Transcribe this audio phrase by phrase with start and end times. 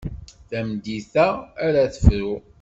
[0.49, 1.23] Tameddit-a
[1.65, 2.31] ara tefru.